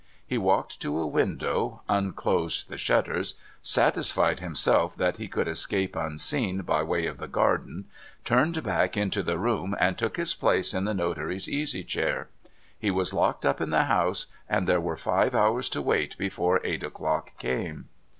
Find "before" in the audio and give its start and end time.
16.17-16.61